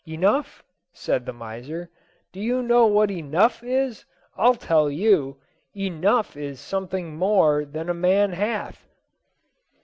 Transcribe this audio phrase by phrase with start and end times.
[0.07, 0.63] 'Enough!'
[0.93, 1.91] said the miser;
[2.33, 4.05] 'do you know what enough is?
[4.35, 5.37] I'll tell you
[5.77, 8.87] Enough is something more than a man hath!'"